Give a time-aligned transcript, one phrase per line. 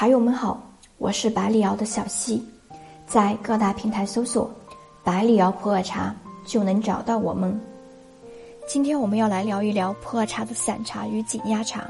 [0.00, 0.58] 茶友们好，
[0.96, 2.42] 我是百里瑶的小溪，
[3.06, 4.50] 在各大平台搜索
[5.04, 7.60] “百里瑶普洱茶”就能找到我们。
[8.66, 11.84] 今天我们要来聊一聊普洱茶的散茶与紧压茶。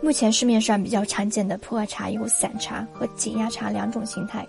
[0.00, 4.44] 目前市面上比较常见的普洱茶有散茶和紧压茶两种形态，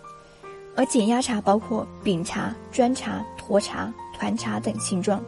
[0.75, 5.23] 而紧压茶包括饼茶、砖茶、沱茶、团茶等形状。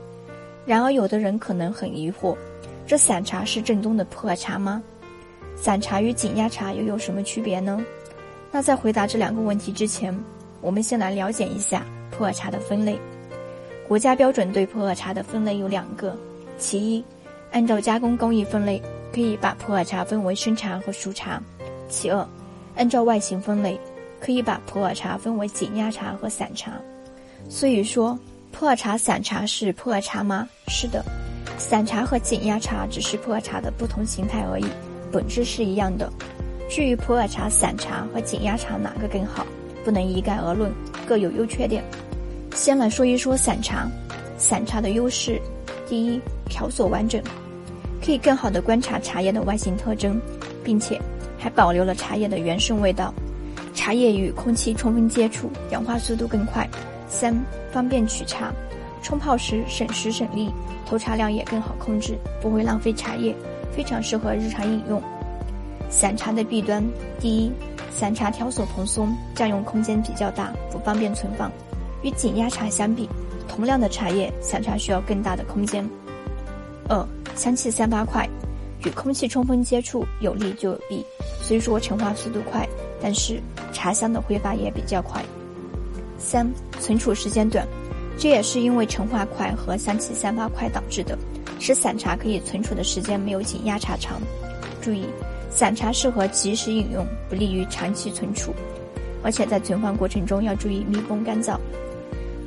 [0.65, 2.35] 然而，有的人可能很疑惑，
[2.87, 4.81] 这散茶是正宗的普洱茶吗？
[5.55, 7.83] 散茶与紧压茶又有什么区别呢？
[8.51, 10.17] 那在回答这两个问题之前，
[10.61, 12.99] 我们先来了解一下普洱茶的分类。
[13.87, 16.15] 国家标准对普洱茶的分类有两个：
[16.57, 17.03] 其一，
[17.51, 18.81] 按照加工工艺分类，
[19.13, 21.39] 可以把普洱茶分为生茶和熟茶；
[21.89, 22.25] 其二，
[22.75, 23.79] 按照外形分类，
[24.19, 26.71] 可以把普洱茶分为紧压茶和散茶。
[27.49, 28.17] 所以说，
[28.51, 30.47] 普洱茶散茶是普洱茶吗？
[30.67, 31.03] 是的，
[31.57, 34.65] 散茶和紧压茶只是普洱茶的不同形态而已。
[35.11, 36.11] 本质是一样的。
[36.69, 39.45] 至于普洱茶散茶和紧压茶哪个更好，
[39.83, 40.71] 不能一概而论，
[41.07, 41.83] 各有优缺点。
[42.53, 43.87] 先来说一说散茶。
[44.37, 45.41] 散茶的优势，
[45.87, 47.21] 第一，条索完整，
[48.03, 50.19] 可以更好的观察茶叶的外形特征，
[50.61, 50.99] 并且
[51.37, 53.13] 还保留了茶叶的原生味道。
[53.73, 56.67] 茶叶与空气充分接触，氧化速度更快。
[57.07, 57.33] 三，
[57.71, 58.51] 方便取茶，
[59.05, 60.51] 冲泡时省时省力，
[60.83, 63.35] 投茶量也更好控制，不会浪费茶叶。
[63.71, 64.99] 非常适合日常饮用。
[65.91, 66.83] 散茶的弊端：
[67.19, 67.51] 第一，
[67.91, 71.51] 散茶条索蓬松，占用空间比较大，不方便存放。
[72.01, 73.07] 与紧压茶相比，
[73.47, 75.87] 同量的茶叶，散茶需要更大的空间。
[76.89, 78.27] 二，香气散发快，
[78.85, 81.05] 与空气充分接触有利就有弊。
[81.43, 82.67] 虽说陈化速度快，
[82.99, 83.39] 但是
[83.71, 85.23] 茶香的挥发也比较快。
[86.17, 87.67] 三，存储时间短，
[88.17, 91.17] 这也是因为陈化快和香气散发快导致的。
[91.59, 94.21] 使散茶可以存储的时间没有紧压茶长。
[94.81, 95.05] 注意，
[95.49, 98.53] 散茶适合即时饮用，不利于长期存储，
[99.23, 101.57] 而且在存放过程中要注意密封干燥。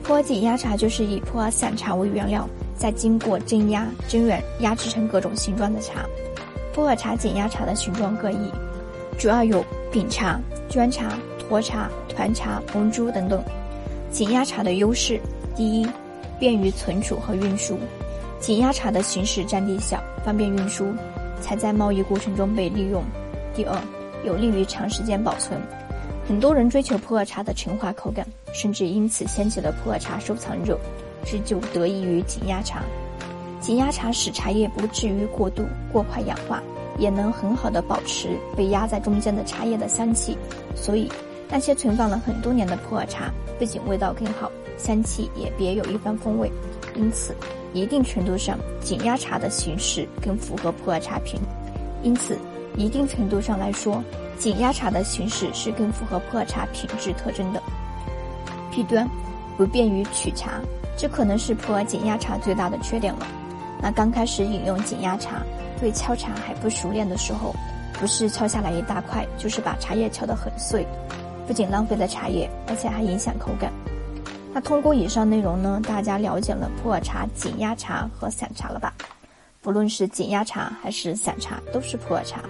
[0.03, 6.05] 普洱紧压茶就是以普洱散茶为原料，再经过蒸压、蒸软压制成各种形状的茶。
[6.73, 8.51] 普洱茶紧压茶的形状各异，
[9.19, 11.19] 主要有饼茶、砖茶、
[11.51, 13.43] 沱茶、团茶、红珠等等。
[14.11, 15.21] 紧压茶的优势，
[15.59, 15.85] 第一，
[16.39, 17.77] 便于存储和运输。
[18.39, 20.95] 紧压茶的形式占地小，方便运输，
[21.41, 23.03] 才在贸易过程中被利用。
[23.57, 23.77] 第二，
[24.25, 25.61] 有利于长时间保存。
[26.29, 30.79] 很多人追求普洱茶的陈化口感，甚至因此掀起了普洱茶收藏热，
[31.25, 32.85] 这就得益于紧压茶。
[33.61, 36.63] 紧压茶使茶叶不至于过度过快氧化，
[37.01, 40.39] 也能很好的保持被压在中间的茶叶的香气。
[40.77, 41.11] 所以，
[41.51, 46.51] 那些存放了很多年的普洱茶，不仅味道更好，香气也别有一番风味。
[46.95, 47.35] 因此。
[47.75, 51.39] 一定程度上，紧压茶的形式更符合普洱茶品，
[52.03, 52.37] 因此，
[52.79, 54.03] 一定程度上来说，
[54.39, 57.63] 紧压茶的形式是更符合普洱茶品质特征的。
[58.71, 59.07] 弊端，
[59.59, 60.63] 不便于取茶，
[60.97, 63.27] 这可能是普洱紧压茶最大的缺点了。
[63.83, 65.43] 那刚开始饮用紧压茶，
[65.79, 67.55] 对敲茶还不熟练的时候，
[68.01, 70.87] 不是敲下来一大块，就是把茶叶敲得很碎，
[71.47, 73.71] 不仅浪费了茶叶，而且还影响口感。
[74.53, 78.93] 那通过以上内容呢，大家了解了普洱茶紧压茶和散茶了吧？
[79.61, 82.41] 不论是紧压茶还是散茶，都是普洱茶。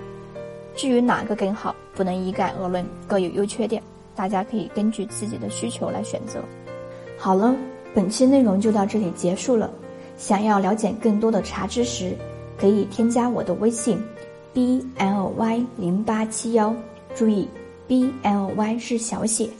[0.76, 3.82] 至于哪个更好，不能一概而论，各有优缺点，
[4.14, 6.40] 大家可以根据自己的需求来选择。
[7.18, 7.54] 好了，
[7.94, 9.68] 本期内容就到这里结束了。
[10.16, 12.16] 想要了解更多的茶知识，
[12.58, 14.00] 可以添加我的微信
[14.52, 16.74] ：b l y 零八七幺，
[17.14, 17.48] 注意
[17.86, 19.50] ，b l y 是小写。